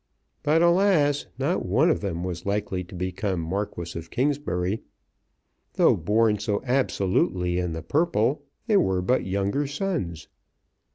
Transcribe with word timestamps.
But, 0.41 0.63
alas, 0.63 1.27
not 1.37 1.63
one 1.63 1.91
of 1.91 2.01
them 2.01 2.23
was 2.23 2.43
likely 2.43 2.83
to 2.85 2.95
become 2.95 3.39
Marquis 3.39 3.95
of 3.99 4.09
Kingsbury. 4.09 4.81
Though 5.73 5.95
born 5.95 6.39
so 6.39 6.59
absolutely 6.65 7.59
in 7.59 7.73
the 7.73 7.83
purple 7.83 8.41
they 8.65 8.77
were 8.77 9.03
but 9.03 9.27
younger 9.27 9.67
sons. 9.67 10.27